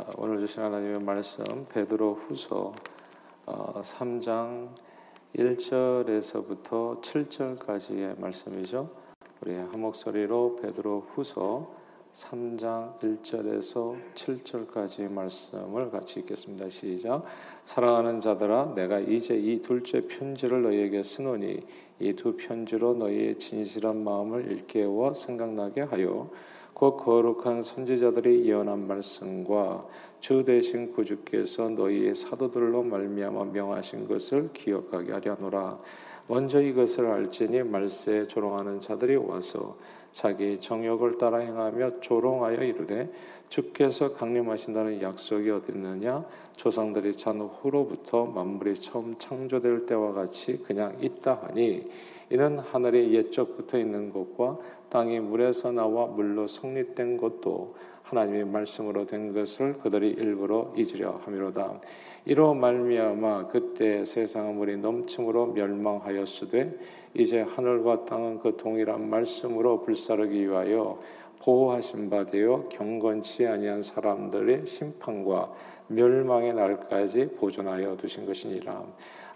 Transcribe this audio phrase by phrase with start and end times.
[0.00, 2.72] 어, 오늘 주신 하나님의 말씀 베드로 후서
[3.46, 4.28] 3장
[4.68, 4.74] 어,
[5.36, 8.88] 1절에서부터 7절까지의 말씀이죠.
[9.42, 11.70] 우리 한 목소리로 베드로 후서
[12.14, 16.70] 3장 1절에서 7절까지 말씀을 같이 읽겠습니다.
[16.70, 17.24] 시작.
[17.66, 21.60] 사랑하는 자들아 내가 이제 이 둘째 편지를 너희에게 쓰노니
[22.00, 26.30] 이 두 편지로 너희의 진실한 마음을 일깨워 생각나게 하여
[26.80, 29.86] 곧 거룩한 선지자들이 예언한 말씀과
[30.18, 35.78] 주 대신 구주께서 너희의 사도들로 말미암아 명하신 것을 기억하게 하려노라.
[36.26, 39.76] 먼저 이것을 알지니 말세에 조롱하는 자들이 와서
[40.10, 43.12] 자기 정욕을 따라 행하며 조롱하여 이르되
[43.50, 46.24] 주께서 강림하신다는 약속이 어디 있느냐
[46.56, 51.90] 조상들이 잔 후로부터 만물이 처음 창조될 때와 같이 그냥 있다 하니
[52.30, 59.78] 이는 하늘이 옛적부터 있는 것과 땅이 물에서 나와 물로 성립된 것도 하나님의 말씀으로 된 것을
[59.78, 61.80] 그들이 일부러 잊으려 함이로다.
[62.26, 66.78] 이로 말미암아 그때 세상은 물이 넘침으로 멸망하였으되
[67.14, 71.00] 이제 하늘과 땅은 그 동일한 말씀으로 불사르기 위하여
[71.42, 75.52] 보호하신 바 되어 경건치 아니한 사람들의 심판과
[75.90, 78.84] 멸망의 날까지 보존하여 두신 것이니라.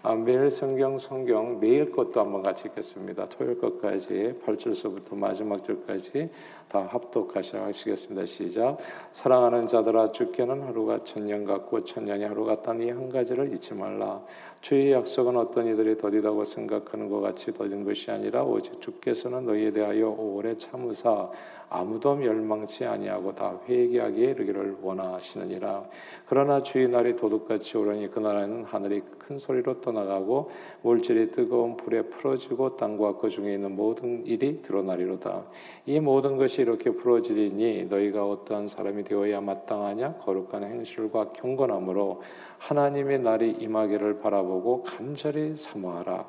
[0.03, 3.25] 아, 매일 성경 성경 내일 것도 한번 같이 읽겠습니다.
[3.25, 6.29] 토요일 것까지 8절서부터 마지막 절까지
[6.67, 8.25] 다 합독하시겠습니다.
[8.25, 8.77] 시작.
[9.11, 14.21] 사랑하는 자들아 주께는 하루가 천년 같고 천년이 하루 같다니 한 가지를 잊지 말라.
[14.61, 20.09] 주의 약속은 어떤 이들이 더디다고 생각하는 것 같이 더딘 것이 아니라 오직 주께서는 너희에 대하여
[20.09, 21.31] 오래 참으사
[21.69, 25.83] 아무도 멸망치 아니하고 다 회개하기에 이르기를 원하시느니라.
[26.25, 30.51] 그러 나 주의 날이 도둑같이 오르니 그날에는 하늘이 큰 소리로 떠나가고
[30.83, 35.43] 물질이 뜨거운 불에 풀어지고 땅과 그 중에 있는 모든 일이 드러나리로다.
[35.85, 42.21] 이 모든 것이 이렇게 풀어지리니 너희가 어떠한 사람이 되어야 마땅하냐 거룩한 행실과 경건함으로
[42.59, 46.25] 하나님의 날이 임하기를 바라보고 간절히 사모하라.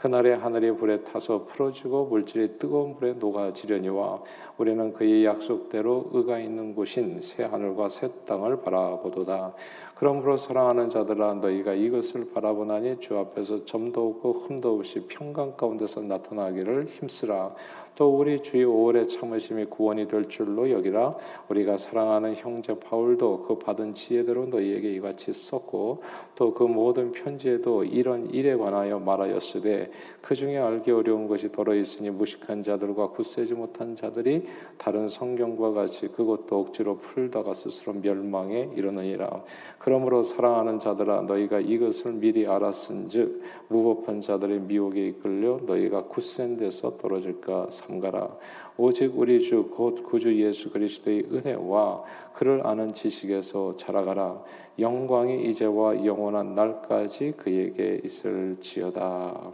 [0.00, 4.22] 그날에 하늘이 불에 타서 풀어지고 물질이 뜨거운 불에 녹아지려니와
[4.56, 9.52] 우리는 그의 약속대로 의가 있는 곳인 새 하늘과 새 땅을 바라보도다.
[9.94, 16.86] 그러므로 사랑하는 자들아 너희가 이것을 바라보나니 주 앞에서 점도 없고 흠도 없이 평강 가운데서 나타나기를
[16.86, 17.54] 힘쓰라.
[18.00, 21.16] 또 우리 주의 오래 참으심이 구원이 될 줄로 여기라.
[21.50, 26.02] 우리가 사랑하는 형제 바울도 그 받은 지혜대로 너희에게 이같이 썼고
[26.34, 29.90] 또 그 모든 편지에도 이런 일에 관하여 말하였으되
[30.22, 34.46] 그 중에 알기 어려운 것이 더러 있으니 무식한 자들과 굳세지 못한 자들이
[34.78, 39.42] 다른 성경과 같이 그것도 억지로 풀다가 스스로 멸망에 이르느니라.
[39.78, 47.68] 그러므로 사랑하는 자들아 너희가 이것을 미리 알았은즉 무법한 자들의 미혹에 이끌려 너희가 굳센 데서 떨어질까
[47.90, 48.36] 삼가라
[48.76, 54.42] 오직 우리 주 곧 구주 예수 그리스도의 은혜와 그를 아는 지식에서 자라가라
[54.78, 59.52] 영광이 이제와 영원한 날까지 그에게 있을지어다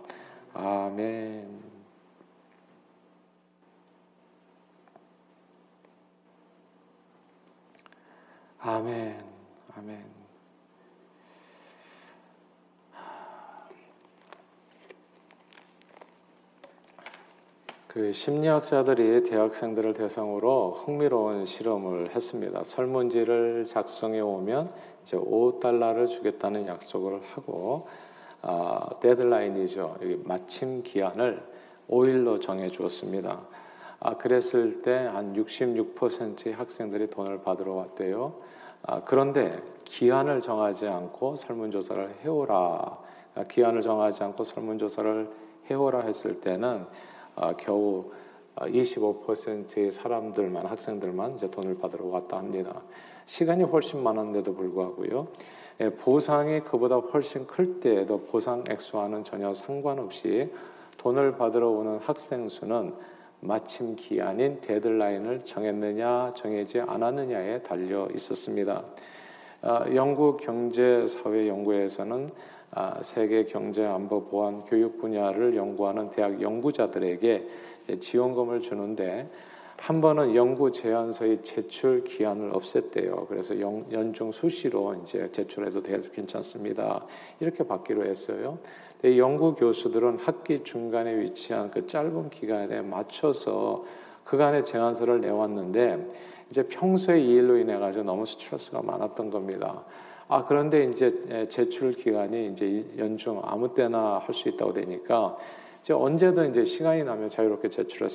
[0.52, 1.66] 아멘.
[8.58, 9.18] 아멘.
[9.76, 10.15] 아멘.
[17.96, 22.62] 그 심리학자들이 대학생들을 대상으로 흥미로운 실험을 했습니다.
[22.62, 24.70] 설문지를 작성해 오면
[25.00, 27.88] 이제 5달러를 주겠다는 약속을 하고
[28.42, 29.96] 아, 데드라인이죠.
[30.24, 31.42] 마침 기한을
[31.88, 33.40] 5일로 정해 주었습니다.
[34.00, 38.34] 아, 그랬을 때 한 66%의 학생들이 돈을 받으러 왔대요.
[38.82, 42.98] 아, 그런데 기한을 정하지 않고 설문조사를 해오라.
[43.36, 45.30] 아, 기한을 정하지 않고 설문조사를
[45.70, 47.15] 해오라 했을 때는 아,
[47.58, 48.10] 겨우
[48.56, 52.82] 25%의 사람들만 학생들만 이제 돈을 받으러 왔다 합니다.
[53.26, 55.28] 시간이 훨씬 많은데도 불구하고요.
[55.80, 60.50] 예, 보상이 그보다 훨씬 클 때에도 보상 액수와는 전혀 상관없이
[60.96, 62.94] 돈을 받으러 오는 학생 수는
[63.40, 68.84] 마침 기한인 데드라인을 정했느냐 정해지 않았느냐에 달려 있었습니다.
[69.60, 72.55] 아, 영국 경제사회연구에서는 아,
[73.02, 77.46] 세계 경제 안보 보안 교육 분야를 연구하는 대학 연구자들에게
[78.00, 79.28] 지원금을 주는데
[79.76, 83.28] 한 번은 연구 제안서의 제출 기한을 없앴대요.
[83.28, 85.82] 그래서 연 중 수시로 이제 제출해도
[86.12, 87.04] 괜찮습니다.
[87.40, 88.58] 이렇게 받기로 했어요.
[89.04, 93.84] 연구 교수들은 학기 중간에 위치한 그 짧은 기간에 맞춰서
[94.24, 96.06] 그간의 제안서를 내왔는데
[96.50, 99.84] 이제 평소에 이 일로 인해 가지고 너무 스트레스가 많았던 겁니다.
[100.28, 105.36] 아 그런데 이제 제출 기간이 이제 연중 아무 때나 할 수 있다고 되니까
[105.82, 107.68] 이제 언제든 이제 시간이 나면 자유롭게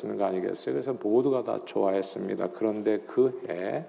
[0.05, 0.73] 있는 거 아니겠어요?
[0.75, 2.49] 그래서 모두가 다 좋아했습니다.
[2.53, 3.85] 그런데 그 해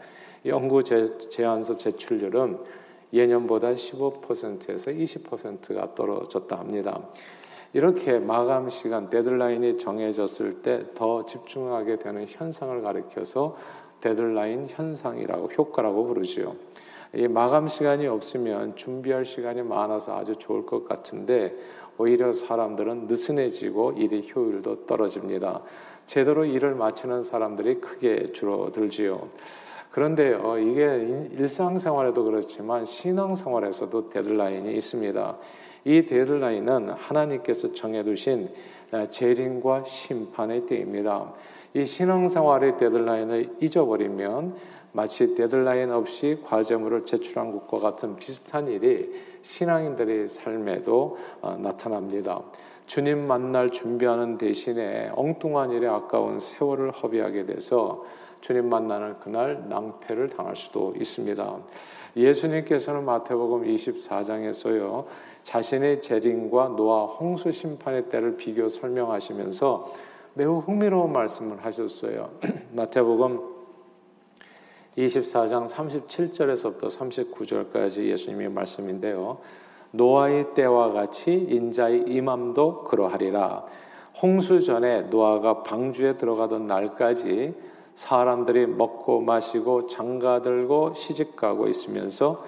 [0.47, 2.59] 연구 제안서 제출률은
[3.13, 7.01] 예년보다 15%에서 20%가 떨어졌다 합니다.
[7.75, 13.57] 이렇게 마감 시간 데드라인이 정해졌을 때 더 집중하게 되는 현상을 가리켜서
[14.01, 16.55] 데드라인 현상이라고 효과라고 부르지요.
[17.15, 21.55] 이 마감 시간이 없으면 준비할 시간이 많아서 아주 좋을 것 같은데
[21.99, 25.63] 오히려 사람들은 느슨해지고 일의 효율도 떨어집니다.
[26.07, 29.29] 제대로 일을 마치는 사람들이 크게 줄어들지요.
[29.91, 35.37] 그런데 어, 이게 일상생활에도 그렇지만 신앙생활에서도 데드라인이 있습니다.
[35.85, 38.49] 이 데드라인은 하나님께서 정해두신
[38.93, 41.35] 어, 재림과 심판의 때입니다.
[41.75, 44.57] 이 신앙생활의 데드라인을 잊어버리면
[44.93, 49.11] 마치 데드라인 없이 과제물을 제출한 것과 같은 비슷한 일이
[49.41, 52.43] 신앙인들의 삶에도 어, 나타납니다.
[52.87, 58.05] 주님 만날 준비하는 대신에 엉뚱한 일에 아까운 세월을 허비하게 돼서
[58.43, 61.59] 주님 만나는 그날 낭패를 당할 수도 있습니다.
[62.17, 65.07] 예수님께서는 마태복음 24장에서요
[65.43, 69.93] 자신의 재림과 노아 홍수 심판의 때를 비교 설명하시면서
[70.35, 72.31] 매우 흥미로운 말씀을 하셨어요.
[72.73, 73.62] 마태복음
[74.97, 79.39] 24장 37절에서부터 39절까지 예수님의 말씀인데요.
[79.93, 83.65] 노아의 때와 같이 인자의 임함도 그러하리라.
[84.21, 87.55] 홍수 전에 노아가 방주에 들어가던 날까지
[87.95, 92.45] 사람들이 먹고 마시고 장가들고 시집가고 있으면서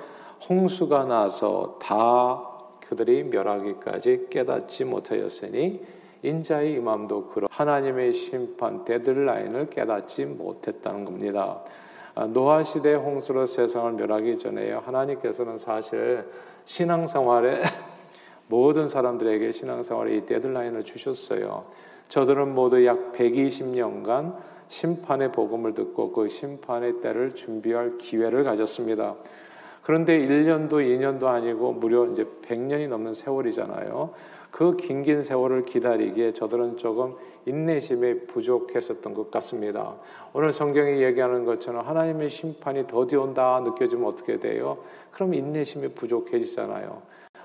[0.48, 2.50] 홍수가 나서 다
[2.80, 5.82] 그들이 멸하기까지 깨닫지 못하였으니
[6.22, 11.62] 인자의 임함도 그러 하나님의 심판 데드라인을 깨닫지 못했다는 겁니다.
[12.16, 14.82] 아, 노아 시대 홍수로 세상을 멸하기 전에요.
[14.86, 16.24] 하나님께서는 사실
[16.64, 17.60] 신앙생활에
[18.46, 21.64] 모든 사람들에게 신앙생활에 이 데드라인을 주셨어요.
[22.08, 24.36] 저들은 모두 약 120년간
[24.68, 29.16] 심판의 복음을 듣고 그 심판의 때를 준비할 기회를 가졌습니다.
[29.82, 34.10] 그런데 1년도 2년도 아니고 무려 이제 100년이 넘는 세월이잖아요.
[34.54, 39.96] 그 긴 긴 세월을 기다리기에 저들은 조금 인내심이 부족했었던 것 같습니다.
[40.32, 44.78] 오늘 성경이 얘기하는 것처럼 하나님의 심판이 더디 온다 느껴지면 어떻게 돼요?
[45.10, 47.02] 그럼 인내심이 부족해지잖아요.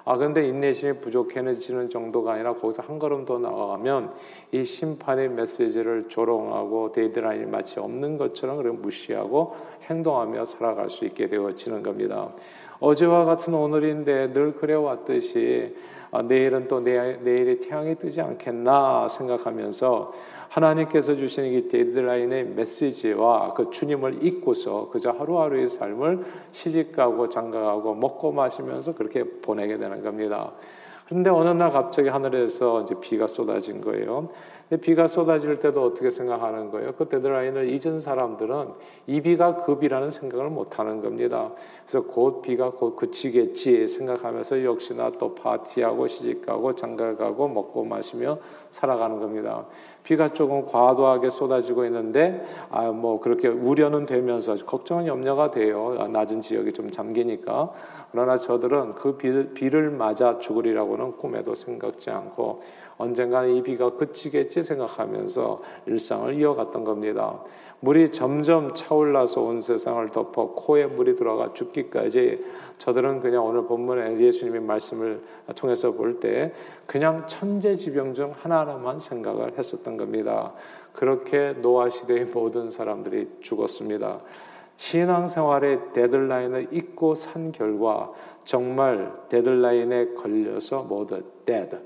[0.09, 4.11] 아 근데 인내심이 부족해지는 정도가 아니라 거기서 한 걸음 더 나아가면
[4.51, 11.83] 이 심판의 메시지를 조롱하고 데드라인이 마치 없는 것처럼 그렇 무시하고 행동하며 살아갈 수 있게 되어지는
[11.83, 12.33] 겁니다.
[12.79, 15.75] 어제와 같은 오늘인데 늘 그래왔듯이
[16.09, 20.11] 아, 내일은 또 내, 내일이 태양이 뜨지 않겠나 생각하면서
[20.49, 28.95] 하나님께서 주시는 이 데드라인의 메시지와 그 주님을 잊고서 그저 하루하루의 삶을 시집가고 장가가고 먹고 마시면서
[28.95, 30.51] 그렇게 보내게 되는 겁니다.
[31.07, 34.29] 그런데 어느 날 갑자기 하늘에서 이제 비가 쏟아진 거예요.
[34.69, 36.91] 근데 비가 쏟아질 때도 어떻게 생각하는 거예요?
[36.93, 38.67] 그 데드라인을 잊은 사람들은
[39.07, 41.51] 이 비가 그 비라는 생각을 못 하는 겁니다.
[41.87, 48.37] 그래서 곧 비가 곧 그치겠지 생각하면서 역시나 또 파티하고 시집가고 장가가고 먹고 마시며
[48.69, 49.65] 살아가는 겁니다.
[50.03, 55.95] 비가 조금 과도하게 쏟아지고 있는데 아 뭐 그렇게 우려는 되면서 걱정은 염려가 돼요.
[55.99, 57.71] 아, 낮은 지역이 좀 잠기니까.
[58.11, 62.61] 그러나 저들은 그 비를 맞아 죽으리라고는 꿈에도 생각지 않고
[62.99, 67.41] 언젠가는 이 비가 그치겠지 생각하면서 일상을 이어갔던 겁니다.
[67.79, 72.43] 물이 점점 차올라서 온 세상을 덮어 코에 물이 들어가 죽기까지
[72.77, 75.21] 저들은 그냥 오늘 본문에 예수님의 말씀을
[75.55, 76.53] 통해서 볼 때
[76.85, 80.53] 그냥 천재지병 중 하나만 생각을 했었던 겁니다.
[80.91, 84.19] 그렇게 노아 시대의 모든 사람들이 죽었습니다.
[84.75, 88.11] 신앙생활의 데드라인을 잊고 산 결과
[88.43, 91.79] 정말 데드라인에 걸려서 모두 dead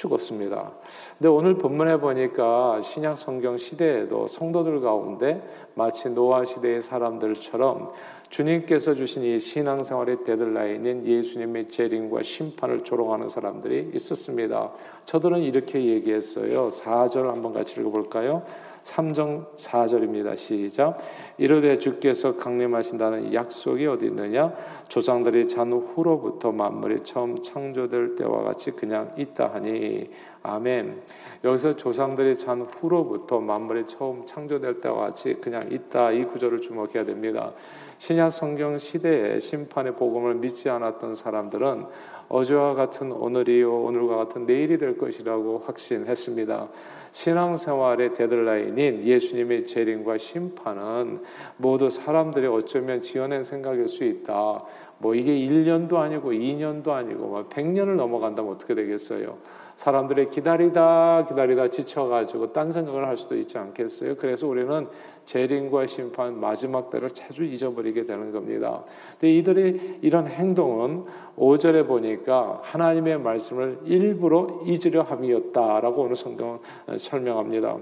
[0.00, 0.72] 죽었습니다.
[1.18, 5.42] 근데 오늘 본문에 보니까 신약 성경 시대에도 성도들 가운데
[5.74, 7.92] 마치 노아 시대의 사람들처럼
[8.30, 14.72] 주님께서 주신 이 신앙생활의 데드라인인 예수님의 재림과 심판을 조롱하는 사람들이 있었습니다.
[15.04, 16.68] 저들은 이렇게 얘기했어요.
[16.68, 18.42] 4절 한번 같이 읽어볼까요?
[18.82, 20.36] 3정 4절입니다.
[20.36, 20.98] 시작.
[21.38, 24.52] 이르되 주께서 강림하신다는 약속이 어디 있느냐?
[24.88, 30.10] 조상들이 잔 후로부터 만물이 처음 창조될 때와 같이 그냥 있다 하니
[30.42, 31.02] 아멘.
[31.44, 37.52] 여기서 조상들이 잔 후로부터 만물이 처음 창조될 때와 같이 그냥 있다 이 구절을 주목해야 됩니다.
[38.00, 41.84] 신약 성경 시대에 심판의 복음을 믿지 않았던 사람들은
[42.30, 46.68] 어제와 같은 오늘이요 오늘과 같은 내일이 될 것이라고 확신했습니다.
[47.12, 51.20] 신앙생활의 데드라인인 예수님의 재림과 심판은
[51.58, 54.64] 모두 사람들이 어쩌면 지어낸 생각일 수 있다.
[54.96, 59.36] 뭐 이게 1년도 아니고 2년도 아니고 100년을 넘어간다면 어떻게 되겠어요?
[59.80, 64.16] 사람들이 기다리다 기다리다 지쳐가지고 딴 생각을 할 수도 있지 않겠어요?
[64.16, 64.86] 그래서 우리는
[65.24, 68.84] 재림과 심판 마지막 때를 자주 잊어버리게 되는 겁니다.
[69.12, 76.58] 근데 이들의 이런 행동은 5절에 보니까 하나님의 말씀을 일부러 잊으려 함이었다라고 오늘 성경은
[76.98, 77.78] 설명합니다.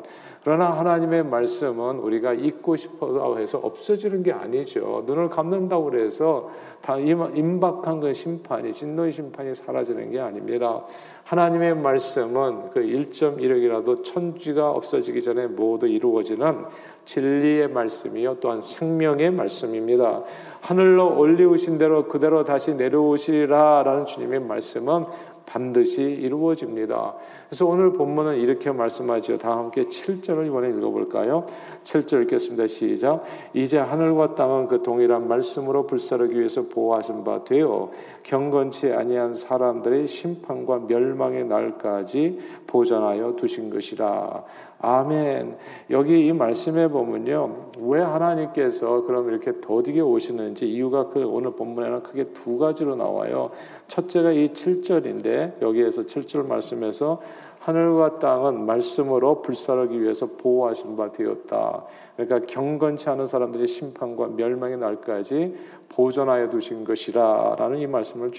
[0.48, 5.04] 그러나 하나님의 말씀은 우리가 잊고 싶어 해서 없어지는 게 아니죠.
[5.06, 6.48] 눈을 감는다고 그래서
[6.80, 10.86] 다 임박한 그 심판이 진노의 심판이 사라지는 게 아닙니다.
[11.24, 16.64] 하나님의 말씀은 그 1.1억이라도 천지가 없어지기 전에 모두 이루어지는
[17.04, 20.22] 진리의 말씀이요 또한 생명의 말씀입니다.
[20.60, 25.04] 하늘로 올리우신 대로 그대로 다시 내려오시리라라는 주님의 말씀은
[25.48, 27.14] 반드시 이루어집니다.
[27.48, 29.38] 그래서 오늘 본문은 이렇게 말씀하죠.
[29.38, 31.46] 다 함께 7절을 이번에 읽어볼까요?
[31.82, 32.66] 7절 읽겠습니다.
[32.66, 33.24] 시작.
[33.54, 37.90] 이제 하늘과 땅은 그 동일한 말씀으로 불사르기 위해서 보호하신 바 되어
[38.24, 44.44] 경건치 아니한 사람들의 심판과 멸망의 날까지 보존하여 두신 것이라.
[44.80, 45.56] 아멘.
[45.90, 47.70] 여기 이 말씀에 보면요.
[47.80, 53.50] 왜 하나님께서 그럼 이렇게 더디게 오시는지 이유가 그 오늘 본문에는 크게 두 가지로 나와요.
[53.88, 57.20] 첫째가 이 7절인데 여기에서 7절 말씀에서
[57.58, 61.84] 하늘과 땅은 말씀으로 불사르기 위해서 보호하신 바 되었다.
[62.16, 65.54] 그러니까 경건치 않은 사람들의 심판과 멸망의 날까지
[65.88, 68.30] 보존하여 두신 것이라라는 이 말씀을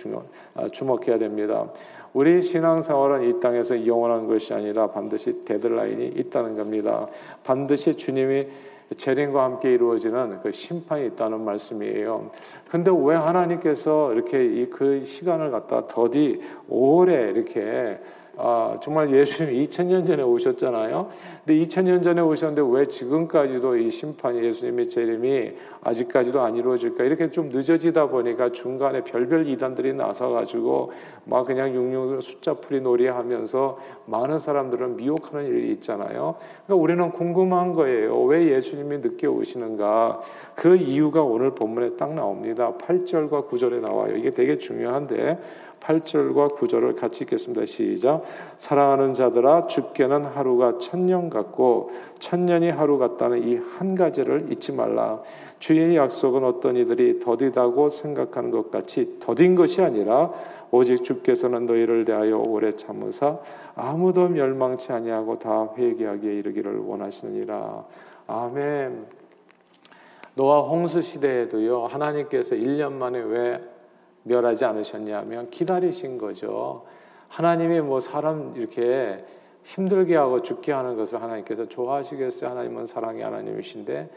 [0.55, 1.67] 아, 주목해야 됩니다.
[2.13, 7.07] 우리 신앙생활은 이 땅에서 영원한 것이 아니라 반드시 데드라인이 있다는 겁니다.
[7.43, 8.47] 반드시 주님이
[8.95, 12.31] 재림과 함께 이루어지는 그 심판이 있다는 말씀이에요.
[12.69, 17.99] 근데 왜 하나님께서 이렇게 그 시간을 갖다 더디 오래 이렇게
[18.41, 21.09] 아, 정말 예수님 2000년 전에 오셨잖아요.
[21.45, 27.03] 근데 2000년 전에 오셨는데 왜 지금까지도 이 심판이 예수님의 재림이 아직까지도 안 이루어질까?
[27.03, 30.93] 이렇게 좀 늦어지다 보니까 중간에 별별 이단들이 나서 가지고
[31.25, 33.77] 막 그냥 육육 숫자풀이 놀이하면서
[34.09, 36.35] 많은 사람들은 미혹하는 일이 있잖아요.
[36.65, 38.21] 그러니까 우리는 궁금한 거예요.
[38.23, 40.21] 왜 예수님이 늦게 오시는가?
[40.55, 42.73] 그 이유가 오늘 본문에 딱 나옵니다.
[42.77, 44.15] 8절과 9절에 나와요.
[44.17, 45.39] 이게 되게 중요한데
[45.79, 47.65] 8절과 9절을 같이 읽겠습니다.
[47.65, 48.23] 시작.
[48.57, 55.21] 사랑하는 자들아 죽게는 하루가 천년 같고 천년이 하루 같다는 이 한 가지를 잊지 말라.
[55.59, 60.31] 주의 약속은 어떤 이들이 더디다고 생각하는 것 같이 더딘 것이 아니라
[60.71, 63.39] 오직 주께서는 너희를 대하여 오래 참으사
[63.75, 67.85] 아무도 멸망치 아니하고 다 회개하기에 이르기를 원하시느니라.
[68.27, 69.07] 아멘.
[70.35, 73.61] 노아 홍수 시대에도요 하나님께서 1년 만에 왜
[74.23, 76.85] 멸하지 않으셨냐면 기다리신 거죠.
[77.27, 79.25] 하나님이 뭐 사람 이렇게
[79.63, 82.49] 힘들게 하고 죽게 하는 것을 하나님께서 좋아하시겠어요?
[82.51, 84.09] 하나님은 사랑의 하나님이신데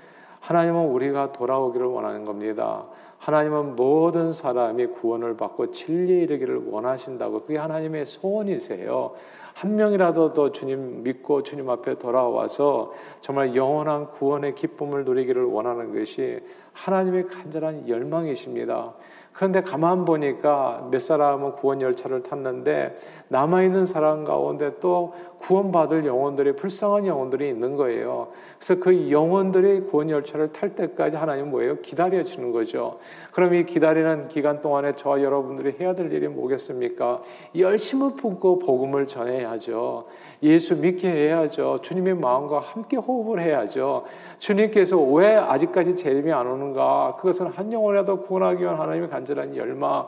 [0.42, 2.84] 하나님은 우리가 돌아오기를 원하는 겁니다.
[3.18, 9.12] 하나님은 모든 사람이 구원을 받고 진리에 이르기를 원하신다고 그게 하나님의 소원이세요.
[9.54, 16.40] 한 명이라도 더 주님 믿고 주님 앞에 돌아와서 정말 영원한 구원의 기쁨을 누리기를 원하는 것이
[16.72, 18.94] 하나님의 간절한 열망이십니다.
[19.32, 22.96] 그런데 가만 보니까 몇 사람은 구원 열차를 탔는데
[23.28, 28.28] 남아 있는 사람 가운데 또 구원받을 영혼들이 불쌍한 영혼들이 있는 거예요.
[28.58, 31.80] 그래서 그 영혼들이 구원 열차를 탈 때까지 하나님 뭐예요?
[31.80, 32.99] 기다려 주는 거죠.
[33.32, 37.22] 그럼 이 기다리는 기간 동안에 저와 여러분들이 해야 될 일이 뭐겠습니까?
[37.56, 40.06] 열심을 품고 복음을 전해야죠.
[40.44, 41.78] 예수 믿게 해야죠.
[41.82, 44.04] 주님의 마음과 함께 호흡을 해야죠.
[44.38, 47.16] 주님께서 왜 아직까지 재림이 안 오는가?
[47.18, 50.06] 그것은 한 영혼이라도 구원하기 위한 하나님의 간절한 열망.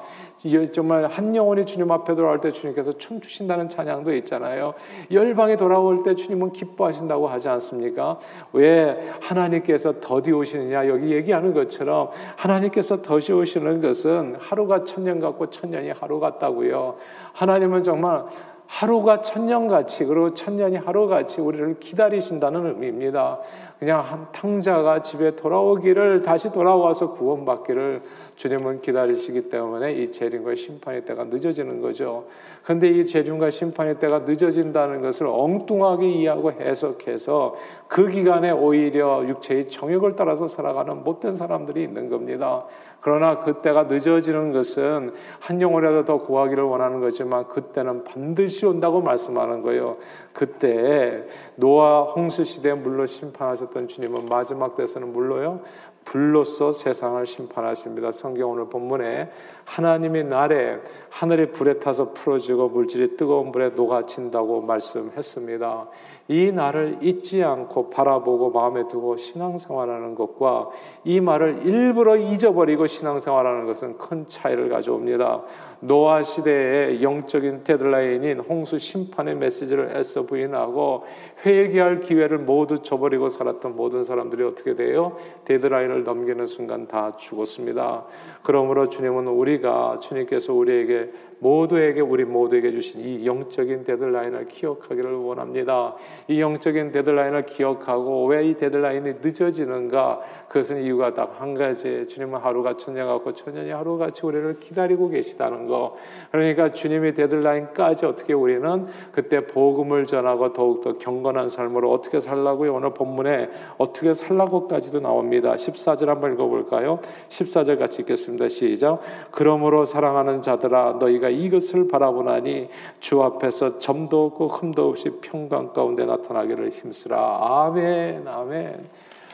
[0.73, 4.75] 정말 한 영혼이 주님 앞에 돌아올 때 주님께서 춤추신다는 찬양도 있잖아요.
[5.11, 8.19] 열방이 돌아올 때 주님은 기뻐하신다고 하지 않습니까?
[8.53, 10.89] 왜 하나님께서 더디 오시느냐?
[10.89, 16.97] 여기 얘기하는 것처럼 하나님께서 더디 오시는 것은 하루가 천년 같고 천년이 하루 같다고요.
[17.33, 18.25] 하나님은 정말
[18.67, 23.39] 하루가 천년같이 그리고 천년이 하루같이 우리를 기다리신다는 의미입니다.
[23.79, 28.03] 그냥 한 탕자가 집에 돌아오기를 다시 돌아와서 구원받기를
[28.37, 32.25] 주님은 기다리시기 때문에 이 재림과 심판의 때가 늦어지는 거죠.
[32.63, 37.57] 그런데 이 재림과 심판의 때가 늦어진다는 것을 엉뚱하게 이해하고 해석해서
[37.89, 42.65] 그 기간에 오히려 육체의 정욕을 따라서 살아가는 못된 사람들이 있는 겁니다.
[43.01, 49.99] 그러나 그때가 늦어지는 것은 한 영혼이라도 더 구하기를 원하는 거지만 그때는 반드시 온다고 말씀하는 거예요.
[50.33, 51.27] 그때
[51.57, 55.61] 노아 홍수 시대 물로 심판하셨 던 주님은 마지막 때서는 물로요
[56.05, 58.13] 불로써 세상을 심판하십니다.
[58.13, 59.31] 성경 오늘 본문에
[59.65, 65.89] 하나님의 날에 하늘이 불에 타서 풀어지고 물질이 뜨거운 불에 녹아친다고 말씀했습니다.
[66.27, 70.71] 이 날을 잊지 않고 바라보고 마음에 두고 신앙생활하는 것과
[71.05, 75.43] 이 말을 일부러 잊어버리고 신앙생활하는 것은 큰 차이를 가져옵니다.
[75.81, 81.05] 노아 시대의 영적인 데드라인인 홍수 심판의 메시지를 애써 부인하고
[81.45, 85.19] 회개할 기회를 모두 저버리고 살았던 모든 사람들이 어떻게 돼요?
[85.45, 88.07] 데드라인을 넘기는 순간 다 죽었습니다.
[88.43, 91.11] 그러므로 주님은 우리가 주님께서 우리에게
[91.45, 95.95] 모두에게 우리 모두에게 주신 이 영적인 데드라인을 기억하기를 원합니다.
[96.29, 100.21] 이 영적인 데드라인을 기억하고 왜 이 데드라인이 늦어지는가?
[100.49, 102.07] 그것은 이유가 딱 한 가지.
[102.07, 105.97] 주님은 하루가 천년 같고 천년이 하루같이 우리를 기다리고 계시다는 거.
[106.31, 112.75] 그러니까 주님의 데드라인까지 어떻게 우리는 그때 복음을 전하고 더욱더 경건한 삶으로 어떻게 살라고요?
[112.75, 115.55] 오늘 본문에 어떻게 살라고까지도 나옵니다.
[115.55, 117.01] 14절 한번 읽어볼까요?
[117.29, 118.49] 14절 같이 읽겠습니다.
[118.49, 119.01] 시작.
[119.31, 122.69] 그러므로 사랑하는 자들아 너희가 이것을 바라보나니
[123.01, 127.39] 주 앞에서 점도 없고 흠도 없이 평강 가운데 나타나기를 힘쓰라.
[127.41, 128.89] 아멘, 아멘.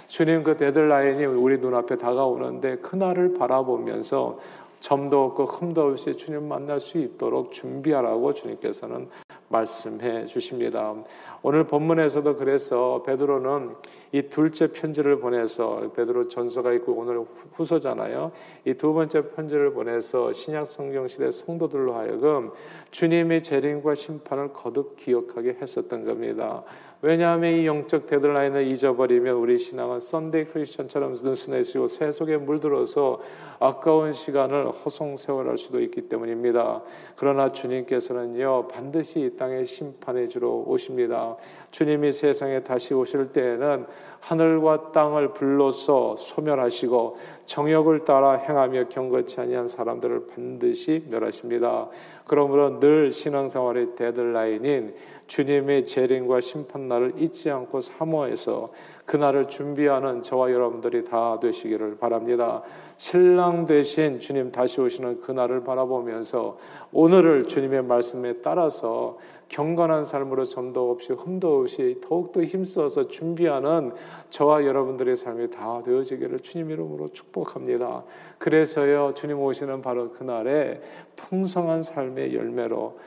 [0.06, 4.38] 주님 그 데들라인이 우리 눈앞에 다가오는데 그날을 바라보면서
[4.80, 9.08] 점도 없고 흠도 없이 주님 만날 수 있도록 준비하라고 주님께서는
[9.48, 10.94] 말씀해 주십니다.
[11.42, 13.74] 오늘 본문에서도 그래서 베드로는
[14.12, 18.32] 이 둘째 편지를 보내서 베드로 전서가 있고 오늘 후서잖아요.
[18.66, 22.48] 이 두 번째 편지를 보내서 신약 성경 시대 성도들로 하여금
[22.90, 26.64] 주님의 재림과 심판을 거듭 기억하게 했었던 겁니다.
[27.02, 33.20] 왜냐하면 이 영적 데드라인을 잊어버리면 우리 신앙은 썬데이 크리스천처럼 느슨해지고 세속에 물들어서
[33.58, 36.82] 아까운 시간을 허송세월할 수도 있기 때문입니다.
[37.16, 41.29] 그러나 주님께서는요 반드시 이 땅에 심판의 주로 오십니다.
[41.70, 43.86] 주님이 세상에 다시 오실 때에는
[44.20, 51.88] 하늘과 땅을 불로써 소멸하시고 정욕을 따라 행하며 경거치 아니한 사람들을 반드시 멸하십니다.
[52.26, 54.94] 그러므로 늘 신앙생활의 데드라인인
[55.30, 58.72] 주님의 재림과 심판날을 잊지 않고 사모해서
[59.06, 62.62] 그날을 준비하는 저와 여러분들이 다 되시기를 바랍니다.
[62.96, 66.58] 신랑 되신 주님 다시 오시는 그날을 바라보면서
[66.90, 73.92] 오늘을 주님의 말씀에 따라서 경건한 삶으로 점도 없이 흠도 없이 더욱더 힘써서 준비하는
[74.30, 78.02] 저와 여러분들의 삶이 다 되어지기를 주님 이름으로 축복합니다.
[78.38, 80.80] 그래서요 주님 오시는 바로 그날에
[81.14, 82.98] 풍성한 삶의 열매로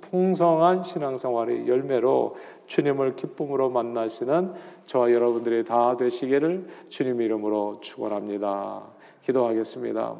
[0.00, 4.52] 풍성한 신앙생활의 열매로 주님을 기쁨으로 만나시는
[4.84, 8.82] 저와 여러분들이 다 되시기를 주님 이름으로 축원합니다.
[9.22, 10.16] 기도하겠습니다.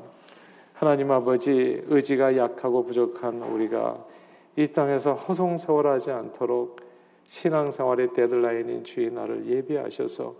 [0.72, 4.04] 하나님 아버지 의지가 약하고 부족한 우리가
[4.56, 6.80] 이 땅에서 허송세월하지 않도록
[7.24, 10.34] 신앙생활의 데드라인인 주의 날을 예비하셔서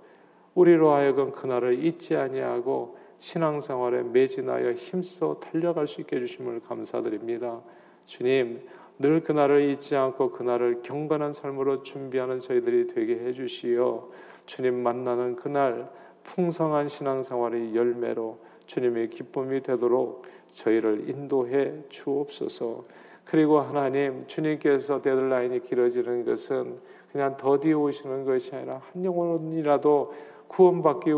[0.55, 7.61] 우리로 하여금 그날을 잊지 아니하고 신앙생활에 매진하여 힘써 달려갈 수 있게 해주심을 감사드립니다.
[8.07, 8.67] 주님
[8.99, 14.09] 늘 그날을 잊지 않고 그날을 경건한 삶으로 준비하는 저희들이 되게 해주시어
[14.47, 15.91] 주님 만나는 그날
[16.23, 22.85] 풍성한 신앙생활의 열매로 주님의 기쁨이 되도록 저희를 인도해 주옵소서.
[23.25, 26.79] 그리고 하나님 주님께서 데드라인이 길어지는 것은
[27.11, 30.15] 그냥 더디 오시는 것이 아니라 한 영혼이라도
[30.49, 31.11] 구원받기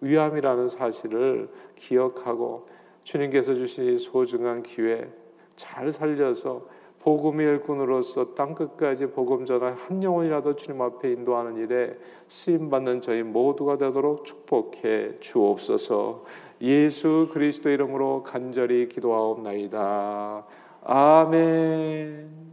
[0.00, 2.68] 위함이라는 사실을 기억하고
[3.04, 5.08] 주님께서 주신 소중한 기회
[5.56, 6.66] 잘 살려서
[7.02, 11.96] 복음의 일꾼으로서 땅 끝까지 복음 전할 한 영혼이라도 주님 앞에 인도하는 일에
[12.28, 16.24] 쓰임 받는 저희 모두가 되도록 축복해 주옵소서.
[16.60, 20.44] 예수 그리스도 이름으로 간절히 기도하옵나이다.
[20.84, 22.51] 아멘.